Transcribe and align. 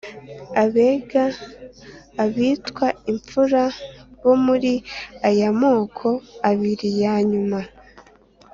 abega, 0.63 1.25
abitwa 2.23 2.87
imfura 3.11 3.63
bo 4.23 4.33
muri 4.45 4.73
aya 5.29 5.49
moko 5.61 6.07
abiri 6.49 6.89
ya 7.01 7.15
nyuma 7.29 7.59